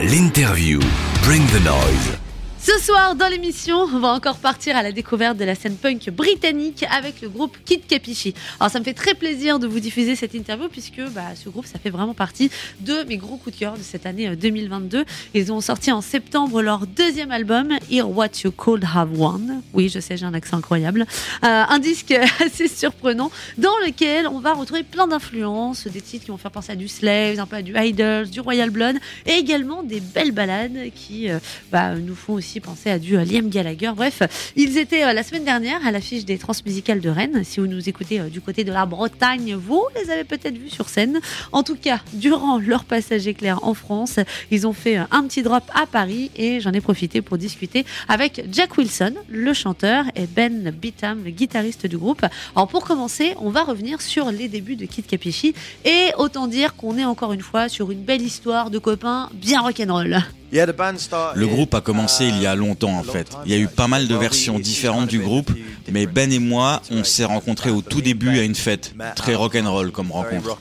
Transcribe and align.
L'interview. 0.00 0.78
Bring 1.24 1.44
the 1.48 1.60
noise. 1.64 2.27
Ce 2.68 2.78
soir, 2.84 3.14
dans 3.14 3.28
l'émission, 3.28 3.78
on 3.78 3.98
va 3.98 4.08
encore 4.08 4.36
partir 4.36 4.76
à 4.76 4.82
la 4.82 4.92
découverte 4.92 5.38
de 5.38 5.44
la 5.46 5.54
scène 5.54 5.76
punk 5.76 6.10
britannique 6.10 6.84
avec 6.90 7.22
le 7.22 7.30
groupe 7.30 7.56
Kid 7.64 7.86
Capichi. 7.86 8.34
Alors, 8.60 8.70
ça 8.70 8.78
me 8.78 8.84
fait 8.84 8.92
très 8.92 9.14
plaisir 9.14 9.58
de 9.58 9.66
vous 9.66 9.80
diffuser 9.80 10.14
cette 10.16 10.34
interview 10.34 10.68
puisque 10.68 11.00
bah, 11.14 11.34
ce 11.34 11.48
groupe, 11.48 11.64
ça 11.64 11.78
fait 11.78 11.88
vraiment 11.88 12.12
partie 12.12 12.50
de 12.80 13.04
mes 13.04 13.16
gros 13.16 13.38
coups 13.38 13.56
de 13.56 13.60
cœur 13.60 13.78
de 13.78 13.82
cette 13.82 14.04
année 14.04 14.36
2022. 14.36 15.06
Ils 15.32 15.50
ont 15.50 15.62
sorti 15.62 15.90
en 15.90 16.02
septembre 16.02 16.60
leur 16.60 16.86
deuxième 16.86 17.30
album, 17.30 17.72
Hear 17.90 18.10
What 18.10 18.42
You 18.44 18.50
Could 18.50 18.84
Have 18.84 19.18
Won. 19.18 19.62
Oui, 19.72 19.88
je 19.88 19.98
sais, 19.98 20.18
j'ai 20.18 20.26
un 20.26 20.34
accent 20.34 20.58
incroyable. 20.58 21.06
Euh, 21.44 21.64
un 21.66 21.78
disque 21.78 22.12
assez 22.44 22.68
surprenant 22.68 23.30
dans 23.56 23.78
lequel 23.86 24.28
on 24.28 24.40
va 24.40 24.52
retrouver 24.52 24.82
plein 24.82 25.06
d'influences, 25.06 25.86
des 25.86 26.02
titres 26.02 26.26
qui 26.26 26.30
vont 26.30 26.36
faire 26.36 26.50
penser 26.50 26.72
à 26.72 26.76
du 26.76 26.88
Slaves, 26.88 27.40
un 27.40 27.46
peu 27.46 27.56
à 27.56 27.62
du 27.62 27.72
Idols, 27.74 28.28
du 28.28 28.40
Royal 28.40 28.68
Blood 28.68 28.96
et 29.24 29.32
également 29.32 29.82
des 29.82 30.00
belles 30.00 30.32
balades 30.32 30.90
qui 30.94 31.30
euh, 31.30 31.38
bah, 31.72 31.94
nous 31.94 32.14
font 32.14 32.34
aussi 32.34 32.57
penser 32.60 32.90
à 32.90 32.98
du 32.98 33.16
euh, 33.16 33.24
Liam 33.24 33.48
Gallagher. 33.48 33.92
Bref, 33.96 34.22
ils 34.56 34.78
étaient 34.78 35.04
euh, 35.04 35.12
la 35.12 35.22
semaine 35.22 35.44
dernière 35.44 35.86
à 35.86 35.90
l'affiche 35.90 36.24
des 36.24 36.38
Transmusicales 36.38 37.00
de 37.00 37.08
Rennes. 37.08 37.42
Si 37.44 37.60
vous 37.60 37.66
nous 37.66 37.88
écoutez 37.88 38.20
euh, 38.20 38.28
du 38.28 38.40
côté 38.40 38.64
de 38.64 38.72
la 38.72 38.86
Bretagne, 38.86 39.54
vous 39.54 39.84
les 39.96 40.10
avez 40.10 40.24
peut-être 40.24 40.56
vus 40.56 40.70
sur 40.70 40.88
scène. 40.88 41.20
En 41.52 41.62
tout 41.62 41.76
cas, 41.76 42.00
durant 42.14 42.58
leur 42.58 42.84
passage 42.84 43.26
éclair 43.26 43.62
en 43.62 43.74
France, 43.74 44.18
ils 44.50 44.66
ont 44.66 44.72
fait 44.72 44.96
un 44.96 45.22
petit 45.24 45.42
drop 45.42 45.64
à 45.74 45.86
Paris 45.86 46.30
et 46.36 46.60
j'en 46.60 46.72
ai 46.72 46.80
profité 46.80 47.22
pour 47.22 47.38
discuter 47.38 47.84
avec 48.08 48.44
Jack 48.52 48.76
Wilson, 48.76 49.14
le 49.28 49.52
chanteur, 49.52 50.04
et 50.14 50.26
Ben 50.26 50.70
Bitam, 50.70 51.24
le 51.24 51.30
guitariste 51.30 51.86
du 51.86 51.98
groupe. 51.98 52.24
Alors 52.54 52.68
pour 52.68 52.84
commencer, 52.84 53.34
on 53.40 53.50
va 53.50 53.62
revenir 53.62 54.00
sur 54.00 54.30
les 54.30 54.48
débuts 54.48 54.76
de 54.76 54.86
Kid 54.86 55.06
Capichi 55.06 55.54
et 55.84 56.10
autant 56.16 56.46
dire 56.46 56.76
qu'on 56.76 56.96
est 56.98 57.04
encore 57.04 57.32
une 57.32 57.42
fois 57.42 57.68
sur 57.68 57.90
une 57.90 58.02
belle 58.02 58.22
histoire 58.22 58.70
de 58.70 58.78
copains 58.78 59.30
bien 59.34 59.60
rock'n'roll. 59.60 60.22
Le 60.50 61.46
groupe 61.46 61.74
a 61.74 61.80
commencé 61.80 62.26
il 62.26 62.40
y 62.40 62.46
a 62.46 62.54
longtemps 62.54 62.96
en 62.96 63.02
fait. 63.02 63.28
Il 63.44 63.52
y 63.52 63.54
a 63.54 63.58
eu 63.58 63.68
pas 63.68 63.88
mal 63.88 64.08
de 64.08 64.14
versions 64.14 64.58
différentes 64.58 65.08
du 65.08 65.18
groupe, 65.18 65.50
mais 65.90 66.06
Ben 66.06 66.32
et 66.32 66.38
moi, 66.38 66.82
on 66.90 67.04
s'est 67.04 67.24
rencontrés 67.24 67.70
au 67.70 67.82
tout 67.82 68.00
début 68.00 68.38
à 68.38 68.42
une 68.42 68.54
fête, 68.54 68.94
très 69.14 69.34
rock'n'roll 69.34 69.90
comme 69.90 70.10
rencontre. 70.10 70.58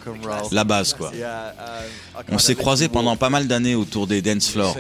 La 0.52 0.64
base 0.64 0.94
quoi. 0.94 1.12
On 2.30 2.38
s'est 2.38 2.56
croisés 2.56 2.90
pendant 2.90 3.16
pas 3.16 3.30
mal 3.30 3.48
d'années 3.48 3.76
autour 3.76 4.08
des 4.08 4.22
dance 4.22 4.50
floors. 4.50 4.78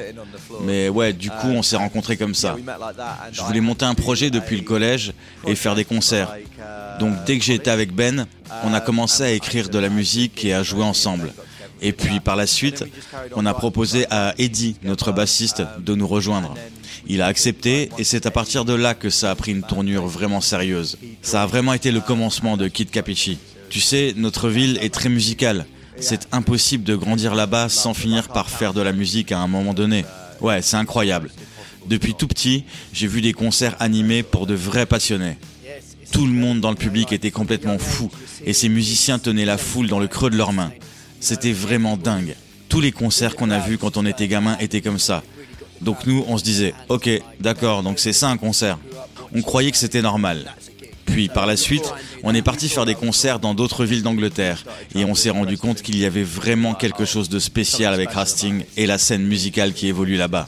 Mais 0.63 0.89
ouais, 0.89 1.13
du 1.13 1.29
coup, 1.29 1.47
on 1.47 1.61
s'est 1.61 1.75
rencontrés 1.77 2.17
comme 2.17 2.35
ça. 2.35 2.55
Je 3.31 3.41
voulais 3.43 3.61
monter 3.61 3.85
un 3.85 3.93
projet 3.93 4.29
depuis 4.29 4.57
le 4.57 4.63
collège 4.63 5.13
et 5.45 5.55
faire 5.55 5.75
des 5.75 5.85
concerts. 5.85 6.33
Donc 6.99 7.13
dès 7.25 7.37
que 7.37 7.45
j'ai 7.45 7.53
été 7.53 7.69
avec 7.69 7.93
Ben, 7.93 8.25
on 8.63 8.73
a 8.73 8.81
commencé 8.81 9.23
à 9.23 9.31
écrire 9.31 9.69
de 9.69 9.79
la 9.79 9.89
musique 9.89 10.43
et 10.43 10.53
à 10.53 10.63
jouer 10.63 10.83
ensemble. 10.83 11.31
Et 11.81 11.91
puis 11.91 12.19
par 12.19 12.35
la 12.35 12.47
suite, 12.47 12.83
on 13.35 13.45
a 13.45 13.53
proposé 13.53 14.05
à 14.09 14.33
Eddie, 14.37 14.75
notre 14.83 15.11
bassiste, 15.11 15.63
de 15.79 15.95
nous 15.95 16.07
rejoindre. 16.07 16.55
Il 17.07 17.21
a 17.21 17.27
accepté 17.27 17.89
et 17.97 18.03
c'est 18.03 18.25
à 18.25 18.31
partir 18.31 18.65
de 18.65 18.73
là 18.73 18.93
que 18.93 19.09
ça 19.09 19.31
a 19.31 19.35
pris 19.35 19.51
une 19.51 19.63
tournure 19.63 20.07
vraiment 20.07 20.41
sérieuse. 20.41 20.97
Ça 21.21 21.43
a 21.43 21.45
vraiment 21.45 21.73
été 21.73 21.91
le 21.91 22.01
commencement 22.01 22.57
de 22.57 22.67
Kid 22.67 22.89
Capichi. 22.89 23.37
Tu 23.69 23.79
sais, 23.79 24.13
notre 24.17 24.49
ville 24.49 24.77
est 24.81 24.93
très 24.93 25.09
musicale. 25.09 25.65
C'est 25.99 26.27
impossible 26.31 26.83
de 26.83 26.95
grandir 26.95 27.33
là-bas 27.33 27.69
sans 27.69 27.93
finir 27.93 28.27
par 28.27 28.49
faire 28.49 28.73
de 28.73 28.81
la 28.81 28.91
musique 28.91 29.31
à 29.31 29.39
un 29.39 29.47
moment 29.47 29.73
donné. 29.73 30.05
Ouais, 30.41 30.61
c'est 30.61 30.77
incroyable. 30.77 31.31
Depuis 31.87 32.13
tout 32.13 32.27
petit, 32.27 32.65
j'ai 32.93 33.07
vu 33.07 33.21
des 33.21 33.33
concerts 33.33 33.75
animés 33.79 34.21
pour 34.21 34.45
de 34.45 34.53
vrais 34.53 34.85
passionnés. 34.85 35.37
Tout 36.11 36.25
le 36.25 36.33
monde 36.33 36.61
dans 36.61 36.69
le 36.69 36.75
public 36.75 37.11
était 37.11 37.31
complètement 37.31 37.77
fou 37.77 38.09
et 38.45 38.53
ces 38.53 38.69
musiciens 38.69 39.19
tenaient 39.19 39.45
la 39.45 39.57
foule 39.57 39.87
dans 39.87 39.99
le 39.99 40.07
creux 40.07 40.29
de 40.29 40.37
leurs 40.37 40.53
mains. 40.53 40.71
C'était 41.19 41.51
vraiment 41.51 41.97
dingue. 41.97 42.35
Tous 42.69 42.81
les 42.81 42.91
concerts 42.91 43.35
qu'on 43.35 43.49
a 43.49 43.59
vus 43.59 43.77
quand 43.77 43.97
on 43.97 44.05
était 44.05 44.27
gamin 44.27 44.57
étaient 44.59 44.81
comme 44.81 44.99
ça. 44.99 45.23
Donc 45.81 46.05
nous, 46.05 46.23
on 46.27 46.37
se 46.37 46.43
disait, 46.43 46.73
ok, 46.89 47.09
d'accord, 47.39 47.83
donc 47.83 47.99
c'est 47.99 48.13
ça 48.13 48.29
un 48.29 48.37
concert. 48.37 48.77
On 49.33 49.41
croyait 49.41 49.71
que 49.71 49.77
c'était 49.77 50.01
normal. 50.01 50.53
Puis 51.05 51.29
par 51.29 51.45
la 51.45 51.55
suite, 51.55 51.93
on 52.23 52.35
est 52.35 52.41
parti 52.41 52.67
faire 52.69 52.85
des 52.85 52.95
concerts 52.95 53.39
dans 53.39 53.53
d'autres 53.53 53.85
villes 53.85 54.03
d'Angleterre 54.03 54.63
et 54.93 55.05
on 55.05 55.15
s'est 55.15 55.29
rendu 55.29 55.57
compte 55.57 55.81
qu'il 55.81 55.97
y 55.97 56.05
avait 56.05 56.23
vraiment 56.23 56.73
quelque 56.73 57.05
chose 57.05 57.29
de 57.29 57.39
spécial 57.39 57.93
avec 57.93 58.09
Hastings 58.13 58.65
et 58.75 58.85
la 58.85 58.97
scène 58.97 59.23
musicale 59.23 59.73
qui 59.73 59.87
évolue 59.87 60.17
là-bas. 60.17 60.47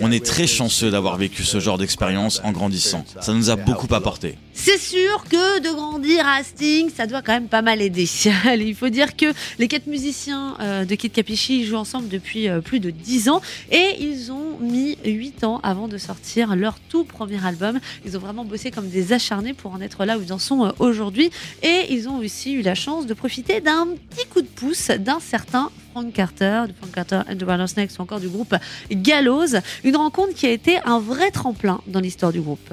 On 0.00 0.12
est 0.12 0.24
très 0.24 0.46
chanceux 0.46 0.90
d'avoir 0.90 1.16
vécu 1.16 1.44
ce 1.44 1.58
genre 1.58 1.78
d'expérience 1.78 2.40
en 2.44 2.52
grandissant. 2.52 3.04
Ça 3.20 3.32
nous 3.32 3.50
a 3.50 3.56
beaucoup 3.56 3.92
apporté. 3.92 4.36
C'est 4.52 4.78
sûr 4.78 5.24
que 5.30 5.60
de 5.60 5.74
grandir 5.74 6.26
à 6.26 6.36
Hastings, 6.36 6.90
ça 6.90 7.06
doit 7.06 7.22
quand 7.22 7.32
même 7.32 7.48
pas 7.48 7.62
mal 7.62 7.80
aider. 7.80 8.08
Il 8.58 8.74
faut 8.74 8.88
dire 8.88 9.16
que 9.16 9.26
les 9.58 9.68
quatre 9.68 9.86
musiciens 9.86 10.56
euh, 10.60 10.84
de 10.84 10.94
Kid 10.94 11.12
Capichi 11.12 11.64
jouent 11.64 11.76
ensemble 11.76 12.08
depuis 12.08 12.48
euh, 12.48 12.60
plus 12.60 12.80
de 12.80 12.90
10 12.90 13.28
ans 13.28 13.40
et 13.70 13.96
ils 14.00 14.32
ont 14.32 14.58
mis 14.60 14.98
8 15.04 15.44
ans 15.44 15.60
avant 15.62 15.88
de 15.88 15.96
sortir 15.96 16.56
leur 16.56 16.78
tout 16.88 17.04
premier 17.04 17.44
album. 17.44 17.78
Ils 18.04 18.16
ont 18.16 18.20
vraiment 18.20 18.44
bossé 18.44 18.70
comme 18.70 18.88
des 18.88 19.12
acharnés 19.12 19.54
pour 19.54 19.72
en 19.72 19.80
être 19.80 20.04
là 20.04 20.18
où 20.18 20.22
ils 20.22 20.32
en 20.32 20.38
sont 20.38 20.66
euh, 20.66 20.70
aujourd'hui 20.80 21.30
et 21.62 21.86
ils 21.90 22.08
ont 22.08 22.18
aussi 22.18 22.52
eu 22.52 22.62
la 22.62 22.74
chance 22.74 23.06
de 23.06 23.14
profiter 23.14 23.60
d'un 23.60 23.88
petit 24.10 24.26
coup 24.26 24.42
de 24.42 24.46
pouce 24.46 24.88
d'un 24.88 25.20
certain 25.20 25.70
Frank 25.98 26.12
Carter, 26.12 26.62
de 26.68 26.74
Frank 26.74 26.92
Carter 26.94 27.22
and 27.28 27.36
the 27.38 27.42
Rattlesnakes 27.42 27.98
ou 27.98 28.02
encore 28.02 28.20
du 28.20 28.28
groupe 28.28 28.54
Gallows. 28.88 29.56
Une 29.82 29.96
rencontre 29.96 30.32
qui 30.32 30.46
a 30.46 30.50
été 30.52 30.78
un 30.84 31.00
vrai 31.00 31.32
tremplin 31.32 31.80
dans 31.88 31.98
l'histoire 31.98 32.30
du 32.30 32.40
groupe. 32.40 32.72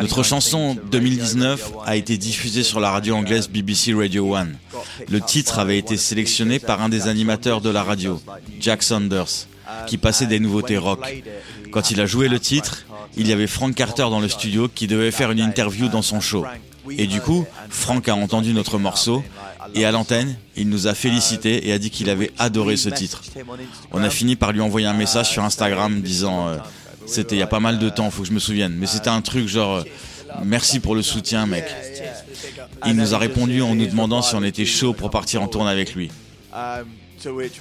Notre 0.00 0.22
chanson 0.24 0.76
2019 0.90 1.72
a 1.86 1.94
été 1.94 2.16
diffusée 2.16 2.64
sur 2.64 2.80
la 2.80 2.90
radio 2.90 3.14
anglaise 3.14 3.48
BBC 3.48 3.94
Radio 3.94 4.34
1. 4.34 4.48
Le 5.08 5.20
titre 5.20 5.60
avait 5.60 5.78
été 5.78 5.96
sélectionné 5.96 6.58
par 6.58 6.82
un 6.82 6.88
des 6.88 7.06
animateurs 7.06 7.60
de 7.60 7.70
la 7.70 7.84
radio, 7.84 8.20
Jack 8.58 8.82
Saunders, 8.82 9.46
qui 9.86 9.96
passait 9.96 10.26
des 10.26 10.40
nouveautés 10.40 10.78
rock. 10.78 11.06
Quand 11.70 11.92
il 11.92 12.00
a 12.00 12.06
joué 12.06 12.26
le 12.26 12.40
titre, 12.40 12.86
il 13.16 13.28
y 13.28 13.32
avait 13.32 13.46
Frank 13.46 13.72
Carter 13.72 14.08
dans 14.10 14.20
le 14.20 14.28
studio 14.28 14.66
qui 14.66 14.88
devait 14.88 15.12
faire 15.12 15.30
une 15.30 15.40
interview 15.40 15.86
dans 15.86 16.02
son 16.02 16.20
show. 16.20 16.44
Et 16.90 17.06
du 17.06 17.20
coup, 17.20 17.46
Frank 17.68 18.08
a 18.08 18.16
entendu 18.16 18.52
notre 18.52 18.78
morceau 18.78 19.22
et 19.74 19.84
à 19.84 19.92
l'antenne, 19.92 20.36
il 20.56 20.68
nous 20.68 20.86
a 20.86 20.94
félicité 20.94 21.68
et 21.68 21.72
a 21.72 21.78
dit 21.78 21.90
qu'il 21.90 22.10
avait 22.10 22.30
adoré 22.38 22.76
ce 22.76 22.88
titre. 22.88 23.22
On 23.92 24.02
a 24.02 24.10
fini 24.10 24.36
par 24.36 24.52
lui 24.52 24.60
envoyer 24.60 24.86
un 24.86 24.94
message 24.94 25.30
sur 25.30 25.44
Instagram 25.44 26.00
disant 26.00 26.48
euh, 26.48 26.56
c'était 27.06 27.36
il 27.36 27.38
y 27.38 27.42
a 27.42 27.46
pas 27.46 27.60
mal 27.60 27.78
de 27.78 27.88
temps, 27.88 28.10
faut 28.10 28.22
que 28.22 28.28
je 28.28 28.32
me 28.32 28.38
souvienne, 28.38 28.74
mais 28.76 28.86
c'était 28.86 29.08
un 29.08 29.20
truc 29.20 29.48
genre 29.48 29.76
euh, 29.76 29.84
merci 30.44 30.80
pour 30.80 30.94
le 30.94 31.02
soutien 31.02 31.46
mec. 31.46 31.64
Il 32.86 32.96
nous 32.96 33.14
a 33.14 33.18
répondu 33.18 33.62
en 33.62 33.74
nous 33.74 33.86
demandant 33.86 34.22
si 34.22 34.34
on 34.34 34.42
était 34.42 34.66
chaud 34.66 34.92
pour 34.92 35.10
partir 35.10 35.42
en 35.42 35.48
tournée 35.48 35.70
avec 35.70 35.94
lui. 35.94 36.10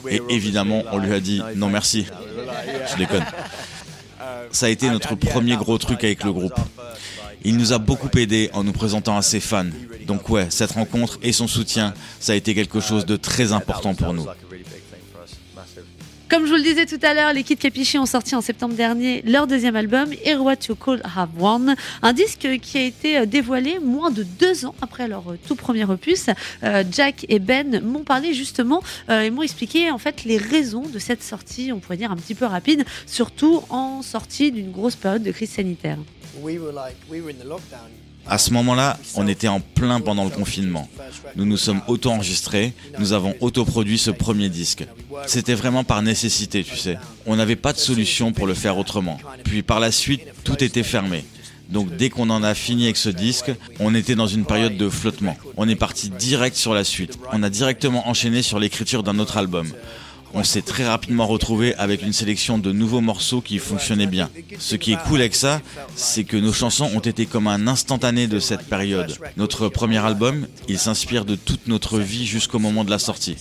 Et 0.09 0.22
évidemment, 0.30 0.84
on 0.92 0.98
lui 0.98 1.14
a 1.14 1.19
dit 1.19 1.42
non 1.56 1.69
merci. 1.69 2.06
Je 2.92 2.98
déconne. 2.98 3.25
Ça 4.52 4.68
a 4.68 4.69
été 4.69 4.90
notre 4.90 5.16
premier 5.16 5.56
gros 5.58 5.78
truc 5.78 6.03
avec 6.03 6.24
le 6.24 6.31
groupe. 6.31 6.59
Il 7.44 7.57
nous 7.57 7.73
a 7.73 7.77
beaucoup 7.77 8.09
aidé 8.17 8.50
en 8.53 8.63
nous 8.63 8.73
présentant 8.73 9.17
à 9.17 9.22
ses 9.22 9.39
fans. 9.39 9.66
Donc 10.05 10.29
ouais, 10.29 10.47
cette 10.50 10.72
rencontre 10.72 11.19
et 11.22 11.31
son 11.31 11.47
soutien, 11.47 11.94
ça 12.19 12.33
a 12.33 12.35
été 12.35 12.53
quelque 12.53 12.79
chose 12.79 13.05
de 13.05 13.16
très 13.16 13.53
important 13.53 13.94
pour 13.94 14.13
nous. 14.13 14.25
Comme 16.29 16.45
je 16.45 16.51
vous 16.51 16.57
le 16.57 16.63
disais 16.63 16.85
tout 16.85 17.00
à 17.01 17.16
l'heure, 17.16 17.34
les 17.34 17.41
Kid 17.41 17.57
Capichi 17.57 17.97
ont 17.97 18.06
sorti 18.06 18.35
en 18.35 18.41
septembre 18.41 18.75
dernier 18.75 19.23
leur 19.23 19.47
deuxième 19.47 19.75
album, 19.75 20.13
Hear 20.23 20.44
What 20.44 20.57
You 20.67 20.75
Could 20.75 21.01
Have 21.03 21.29
Won, 21.40 21.73
un 22.03 22.13
disque 22.13 22.47
qui 22.62 22.78
a 22.78 22.84
été 22.84 23.25
dévoilé 23.25 23.79
moins 23.79 24.12
de 24.12 24.22
deux 24.22 24.63
ans 24.63 24.75
après 24.79 25.07
leur 25.07 25.23
tout 25.47 25.56
premier 25.56 25.85
opus. 25.85 26.28
Euh, 26.62 26.84
Jack 26.91 27.25
et 27.29 27.39
Ben 27.39 27.81
m'ont 27.81 28.03
parlé 28.03 28.35
justement 28.35 28.84
euh, 29.09 29.22
et 29.22 29.31
m'ont 29.31 29.41
expliqué 29.41 29.89
en 29.89 29.97
fait 29.97 30.23
les 30.23 30.38
raisons 30.38 30.84
de 30.84 31.00
cette 31.00 31.23
sortie, 31.23 31.72
on 31.73 31.79
pourrait 31.79 31.97
dire 31.97 32.12
un 32.12 32.16
petit 32.16 32.35
peu 32.35 32.45
rapide, 32.45 32.85
surtout 33.07 33.63
en 33.69 34.03
sortie 34.03 34.51
d'une 34.51 34.72
grosse 34.72 34.95
période 34.95 35.23
de 35.23 35.31
crise 35.31 35.50
sanitaire. 35.50 35.97
À 38.28 38.38
ce 38.38 38.52
moment-là, 38.53 38.97
on 39.16 39.28
était 39.28 39.47
en 39.47 39.59
plein 39.59 40.02
pendant 40.02 40.24
le 40.24 40.30
confinement. 40.30 40.88
Nous 41.35 41.46
nous 41.46 41.57
sommes 41.57 41.81
auto-enregistrés, 41.88 42.74
nous 43.00 43.13
avons 43.13 43.34
autoproduit 43.40 43.97
ce 43.97 44.12
premier 44.12 44.50
disque. 44.50 44.85
C'était 45.25 45.56
vraiment 45.56 45.84
par 45.84 46.02
nécessité, 46.02 46.63
tu 46.63 46.78
sais. 46.78 46.97
On 47.25 47.35
n'avait 47.35 47.56
pas 47.56 47.74
de 47.74 47.80
solution 47.80 48.31
pour 48.31 48.45
le 48.48 48.54
faire 48.54 48.77
autrement. 48.77 49.19
Puis 49.44 49.63
par 49.63 49.80
la 49.80 49.92
suite, 49.92 50.21
tout 50.44 50.63
était 50.63 50.83
fermé. 50.83 51.25
Donc 51.69 51.95
dès 51.98 52.10
qu'on 52.10 52.30
en 52.30 52.44
a 52.44 52.56
fini 52.56 52.86
avec 52.86 52.98
ce 52.98 53.10
disque, 53.10 53.51
on 53.80 53.94
était 53.94 54.16
dans 54.16 54.27
une 54.27 54.45
période 54.45 54.77
de 54.77 54.89
flottement. 54.89 55.38
On 55.57 55.69
est 55.69 55.75
parti 55.75 56.10
direct 56.10 56.56
sur 56.56 56.74
la 56.74 56.83
suite. 56.83 57.18
On 57.31 57.44
a 57.44 57.50
directement 57.50 58.07
enchaîné 58.10 58.42
sur 58.42 58.60
l'écriture 58.60 59.04
d'un 59.04 59.19
autre 59.19 59.38
album 59.38 59.68
on 60.34 60.44
s'est 60.44 60.62
très 60.62 60.86
rapidement 60.86 61.28
retrouvé 61.28 61.76
avec 61.76 62.02
une 62.02 62.14
sélection 62.14 62.58
de 62.58 62.72
nouveaux 62.72 63.02
morceaux 63.02 63.42
qui 63.42 63.58
fonctionnaient 63.58 64.08
bien. 64.08 64.30
Ce 64.60 64.76
qui 64.76 64.94
est 64.94 65.04
cool 65.08 65.20
avec 65.22 65.36
ça, 65.36 65.62
c'est 65.96 66.24
que 66.24 66.38
nos 66.38 66.54
chansons 66.54 66.90
ont 66.96 67.00
été 67.00 67.26
comme 67.26 67.48
un 67.48 67.68
instantané 67.68 68.28
de 68.28 68.40
cette 68.40 68.68
période. 68.68 69.18
Notre 69.38 69.70
premier 69.70 69.98
album, 69.98 70.48
il 70.68 70.80
s'inspire 70.80 71.26
de 71.26 71.36
toute 71.36 71.68
notre 71.68 72.00
vie 72.00 72.26
jusqu'au 72.26 72.60
moment 72.60 72.84
de 72.84 72.92
la 72.92 73.00
sortie. 73.00 73.38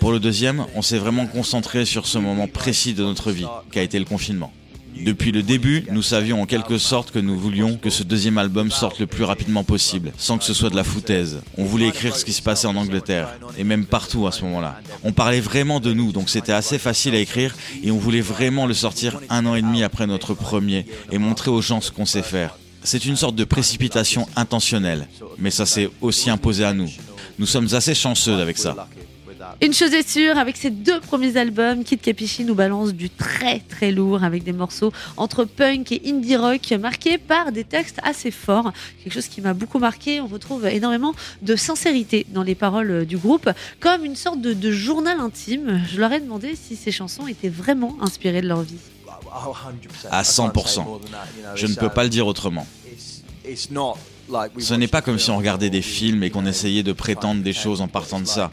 Pour 0.00 0.12
le 0.12 0.20
deuxième, 0.20 0.66
on 0.74 0.82
s'est 0.82 0.98
vraiment 0.98 1.26
concentré 1.26 1.84
sur 1.84 2.06
ce 2.06 2.18
moment 2.18 2.48
précis 2.48 2.94
de 2.94 3.04
notre 3.04 3.30
vie, 3.30 3.46
qui 3.70 3.78
a 3.78 3.82
été 3.82 3.98
le 3.98 4.04
confinement. 4.04 4.52
Depuis 5.00 5.32
le 5.32 5.42
début, 5.42 5.84
nous 5.90 6.02
savions 6.02 6.42
en 6.42 6.46
quelque 6.46 6.78
sorte 6.78 7.10
que 7.10 7.18
nous 7.18 7.38
voulions 7.38 7.76
que 7.76 7.90
ce 7.90 8.02
deuxième 8.02 8.38
album 8.38 8.70
sorte 8.70 8.98
le 9.00 9.06
plus 9.06 9.24
rapidement 9.24 9.64
possible, 9.64 10.12
sans 10.16 10.38
que 10.38 10.44
ce 10.44 10.54
soit 10.54 10.70
de 10.70 10.76
la 10.76 10.84
foutaise. 10.84 11.40
On 11.56 11.64
voulait 11.64 11.88
écrire 11.88 12.14
ce 12.14 12.24
qui 12.24 12.32
se 12.32 12.42
passait 12.42 12.66
en 12.66 12.76
Angleterre, 12.76 13.28
et 13.58 13.64
même 13.64 13.84
partout 13.84 14.26
à 14.26 14.32
ce 14.32 14.44
moment-là. 14.44 14.80
On 15.02 15.12
parlait 15.12 15.40
vraiment 15.40 15.80
de 15.80 15.92
nous, 15.92 16.12
donc 16.12 16.28
c'était 16.28 16.52
assez 16.52 16.78
facile 16.78 17.14
à 17.14 17.18
écrire, 17.18 17.54
et 17.82 17.90
on 17.90 17.98
voulait 17.98 18.20
vraiment 18.20 18.66
le 18.66 18.74
sortir 18.74 19.18
un 19.30 19.46
an 19.46 19.54
et 19.54 19.62
demi 19.62 19.82
après 19.82 20.06
notre 20.06 20.34
premier, 20.34 20.86
et 21.10 21.18
montrer 21.18 21.50
aux 21.50 21.62
gens 21.62 21.80
ce 21.80 21.90
qu'on 21.90 22.06
sait 22.06 22.22
faire. 22.22 22.56
C'est 22.84 23.04
une 23.04 23.16
sorte 23.16 23.36
de 23.36 23.44
précipitation 23.44 24.28
intentionnelle, 24.36 25.06
mais 25.38 25.50
ça 25.50 25.66
s'est 25.66 25.90
aussi 26.00 26.30
imposé 26.30 26.64
à 26.64 26.72
nous. 26.72 26.90
Nous 27.38 27.46
sommes 27.46 27.68
assez 27.72 27.94
chanceux 27.94 28.40
avec 28.40 28.58
ça. 28.58 28.88
Une 29.60 29.72
chose 29.74 29.92
est 29.92 30.08
sûre, 30.08 30.38
avec 30.38 30.56
ces 30.56 30.70
deux 30.70 31.00
premiers 31.00 31.36
albums, 31.36 31.84
Kid 31.84 32.00
Capichi 32.00 32.44
nous 32.44 32.54
balance 32.54 32.92
du 32.92 33.10
très 33.10 33.60
très 33.60 33.92
lourd 33.92 34.24
avec 34.24 34.42
des 34.44 34.52
morceaux 34.52 34.92
entre 35.16 35.44
punk 35.44 35.92
et 35.92 36.02
indie 36.06 36.36
rock 36.36 36.72
marqués 36.72 37.18
par 37.18 37.52
des 37.52 37.64
textes 37.64 37.98
assez 38.02 38.30
forts. 38.30 38.72
Quelque 39.02 39.12
chose 39.12 39.28
qui 39.28 39.40
m'a 39.40 39.54
beaucoup 39.54 39.78
marqué. 39.78 40.20
On 40.20 40.26
retrouve 40.26 40.66
énormément 40.66 41.14
de 41.42 41.56
sincérité 41.56 42.26
dans 42.30 42.42
les 42.42 42.54
paroles 42.54 43.06
du 43.06 43.16
groupe, 43.16 43.50
comme 43.80 44.04
une 44.04 44.16
sorte 44.16 44.40
de, 44.40 44.52
de 44.52 44.70
journal 44.70 45.20
intime. 45.20 45.82
Je 45.88 46.00
leur 46.00 46.12
ai 46.12 46.20
demandé 46.20 46.56
si 46.56 46.76
ces 46.76 46.92
chansons 46.92 47.26
étaient 47.26 47.48
vraiment 47.48 47.96
inspirées 48.00 48.42
de 48.42 48.48
leur 48.48 48.62
vie. 48.62 48.78
À 50.10 50.22
100%. 50.22 50.84
Je 51.54 51.66
ne 51.66 51.74
peux 51.74 51.88
pas 51.88 52.04
le 52.04 52.10
dire 52.10 52.26
autrement. 52.26 52.66
Ce 54.58 54.74
n'est 54.74 54.88
pas 54.88 55.02
comme 55.02 55.18
si 55.18 55.30
on 55.30 55.36
regardait 55.36 55.70
des 55.70 55.82
films 55.82 56.22
et 56.22 56.30
qu'on 56.30 56.46
essayait 56.46 56.82
de 56.82 56.92
prétendre 56.92 57.42
des 57.42 57.52
choses 57.52 57.80
en 57.80 57.88
partant 57.88 58.20
de 58.20 58.26
ça. 58.26 58.50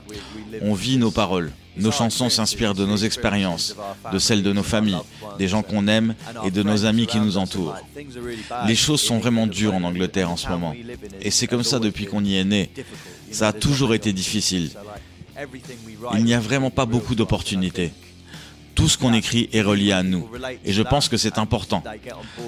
On 0.61 0.73
vit 0.73 0.97
nos 0.97 1.11
paroles. 1.11 1.51
Nos 1.77 1.91
chansons 1.91 2.29
s'inspirent 2.29 2.73
de 2.73 2.85
nos 2.85 2.97
expériences, 2.97 3.75
de 4.11 4.19
celles 4.19 4.43
de 4.43 4.51
nos 4.51 4.63
familles, 4.63 4.99
des 5.37 5.47
gens 5.47 5.61
qu'on 5.61 5.87
aime 5.87 6.13
et 6.43 6.51
de 6.51 6.61
nos 6.61 6.85
amis 6.85 7.07
qui 7.07 7.19
nous 7.19 7.37
entourent. 7.37 7.75
Les 8.67 8.75
choses 8.75 9.01
sont 9.01 9.19
vraiment 9.19 9.47
dures 9.47 9.73
en 9.73 9.83
Angleterre 9.83 10.29
en 10.29 10.35
ce 10.35 10.49
moment. 10.49 10.73
Et 11.21 11.31
c'est 11.31 11.47
comme 11.47 11.63
ça 11.63 11.79
depuis 11.79 12.05
qu'on 12.05 12.25
y 12.25 12.35
est 12.35 12.43
né. 12.43 12.69
Ça 13.31 13.49
a 13.49 13.53
toujours 13.53 13.93
été 13.93 14.11
difficile. 14.11 14.71
Il 16.15 16.25
n'y 16.25 16.33
a 16.33 16.39
vraiment 16.39 16.71
pas 16.71 16.85
beaucoup 16.85 17.15
d'opportunités 17.15 17.93
tout 18.79 18.87
ce 18.87 18.97
qu'on 18.97 19.13
écrit 19.13 19.49
est 19.51 19.61
relié 19.61 19.91
à 19.91 20.03
nous. 20.03 20.29
Et 20.63 20.71
je 20.71 20.81
pense 20.81 21.09
que 21.09 21.17
c'est 21.17 21.37
important. 21.37 21.83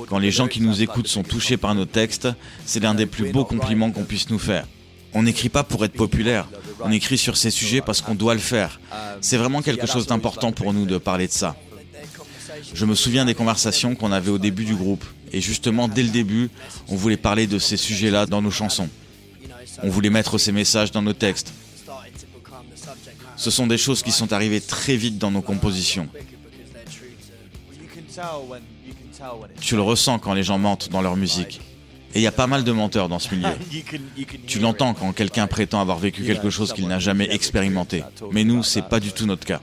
Quand 0.08 0.18
les 0.18 0.32
gens 0.32 0.48
qui 0.48 0.62
nous 0.62 0.82
écoutent 0.82 1.10
sont 1.10 1.24
touchés 1.24 1.58
par 1.58 1.76
nos 1.76 1.84
textes, 1.84 2.30
c'est 2.66 2.80
l'un 2.80 2.96
des 2.96 3.06
plus 3.06 3.34
beaux 3.34 3.44
compliments 3.44 3.92
qu'on 3.92 4.06
puisse 4.06 4.30
nous 4.30 4.40
faire. 4.40 4.66
On 5.14 5.24
n'écrit 5.24 5.50
pas 5.50 5.66
pour 5.66 5.84
être 5.84 5.92
populaire, 5.92 6.48
on 6.80 6.92
écrit 6.94 7.18
sur 7.18 7.36
ces 7.36 7.52
sujets 7.52 7.82
parce 7.82 8.00
qu'on 8.00 8.16
doit 8.16 8.34
le 8.34 8.40
faire. 8.40 8.80
C'est 9.20 9.36
vraiment 9.36 9.62
quelque 9.62 9.86
chose 9.86 10.08
d'important 10.08 10.54
pour 10.54 10.72
nous 10.72 10.86
de 10.86 10.98
parler 10.98 11.28
de 11.28 11.34
ça. 11.34 11.58
Je 12.74 12.86
me 12.86 12.96
souviens 12.96 13.26
des 13.26 13.36
conversations 13.36 13.94
qu'on 13.96 14.14
avait 14.14 14.32
au 14.32 14.38
début 14.38 14.64
du 14.64 14.76
groupe. 14.76 15.04
Et 15.34 15.42
justement, 15.42 15.90
dès 15.90 16.04
le 16.04 16.10
début, 16.10 16.50
on 16.88 16.96
voulait 16.96 17.18
parler 17.18 17.46
de 17.46 17.60
ces 17.60 17.76
sujets-là 17.76 18.26
dans 18.26 18.42
nos 18.42 18.52
chansons. 18.52 18.88
On 19.84 19.90
voulait 19.90 20.10
mettre 20.10 20.38
ces 20.38 20.54
messages 20.54 20.92
dans 20.92 21.02
nos 21.02 21.14
textes. 21.14 21.52
Ce 23.42 23.50
sont 23.50 23.66
des 23.66 23.80
choses 23.80 24.04
qui 24.04 24.12
sont 24.12 24.34
arrivées 24.34 24.62
très 24.62 24.96
vite 24.96 25.18
dans 25.18 25.32
nos 25.32 25.42
compositions. 25.42 26.08
Tu 29.60 29.76
le 29.76 29.82
ressens 29.82 30.20
quand 30.20 30.36
les 30.36 30.44
gens 30.44 30.60
mentent 30.60 30.90
dans 30.90 31.02
leur 31.02 31.16
musique. 31.16 31.60
Et 32.14 32.20
il 32.20 32.22
y 32.22 32.28
a 32.28 32.32
pas 32.32 32.48
mal 32.48 32.64
de 32.64 32.72
menteurs 32.72 33.10
dans 33.10 33.20
ce 33.20 33.34
milieu. 33.34 33.48
Tu 34.48 34.60
l'entends 34.60 34.94
quand 34.94 35.14
quelqu'un 35.14 35.48
prétend 35.48 35.80
avoir 35.80 35.98
vécu 35.98 36.24
quelque 36.24 36.50
chose 36.50 36.74
qu'il 36.74 36.88
n'a 36.88 37.00
jamais 37.00 37.28
expérimenté. 37.32 38.04
Mais 38.32 38.44
nous, 38.44 38.64
c'est 38.64 38.82
pas 38.82 39.00
du 39.00 39.12
tout 39.12 39.26
notre 39.26 39.46
cas. 39.46 39.62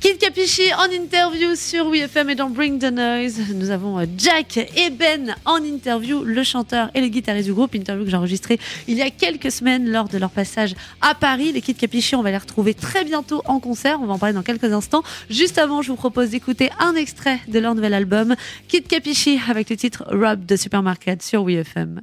Kid 0.00 0.18
Capichi 0.18 0.72
en 0.74 0.90
interview 0.92 1.54
sur 1.54 1.88
WeFM 1.90 2.30
et 2.30 2.34
dans 2.34 2.50
Bring 2.50 2.78
the 2.78 2.92
Noise. 2.92 3.40
Nous 3.54 3.70
avons 3.70 3.98
euh, 3.98 4.06
Jack 4.18 4.56
et 4.56 4.90
Ben 4.90 5.34
en 5.44 5.62
interview, 5.62 6.24
le 6.24 6.42
chanteur 6.42 6.90
et 6.94 7.00
le 7.00 7.08
guitariste 7.08 7.46
du 7.46 7.54
groupe. 7.54 7.74
Interview 7.74 8.04
que 8.04 8.10
j'ai 8.10 8.16
enregistrée 8.16 8.58
il 8.88 8.96
y 8.96 9.02
a 9.02 9.10
quelques 9.10 9.50
semaines 9.50 9.90
lors 9.90 10.08
de 10.08 10.18
leur 10.18 10.30
passage 10.30 10.74
à 11.00 11.14
Paris. 11.14 11.52
Les 11.52 11.60
Kid 11.60 11.76
Capichi, 11.76 12.16
on 12.16 12.22
va 12.22 12.30
les 12.30 12.38
retrouver 12.38 12.74
très 12.74 13.04
bientôt 13.04 13.42
en 13.46 13.60
concert. 13.60 13.98
On 14.02 14.06
va 14.06 14.14
en 14.14 14.18
parler 14.18 14.34
dans 14.34 14.42
quelques 14.42 14.72
instants. 14.72 15.02
Juste 15.30 15.58
avant, 15.58 15.82
je 15.82 15.90
vous 15.90 15.96
propose 15.96 16.30
d'écouter 16.30 16.70
un 16.80 16.94
extrait 16.94 17.40
de 17.48 17.58
leur 17.58 17.74
nouvel 17.74 17.94
album, 17.94 18.34
Kid 18.68 18.86
Capichi, 18.86 19.38
avec 19.48 19.70
le 19.70 19.76
titre 19.76 20.04
Rob 20.10 20.44
de 20.44 20.56
Supermarket 20.96 21.22
sur 21.22 21.42
WFM. 21.42 22.00